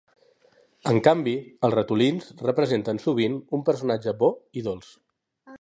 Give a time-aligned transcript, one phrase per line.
[0.91, 1.33] En canvi,
[1.69, 4.91] els ratolins representen sovint un personatge bo i dolç.